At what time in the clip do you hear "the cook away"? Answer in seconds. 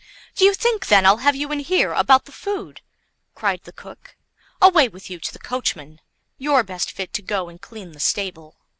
3.65-4.87